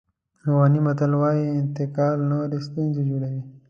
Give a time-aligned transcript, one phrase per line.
[0.41, 3.41] افغاني متل وایي انتقام نورې ستونزې جوړوي.